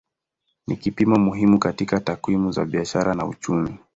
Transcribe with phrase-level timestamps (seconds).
[0.67, 3.77] Ni kipimo muhimu katika takwimu za biashara na uchumi.